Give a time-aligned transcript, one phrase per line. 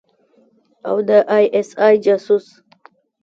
[0.87, 2.45] او د آى اس آى جاسوس.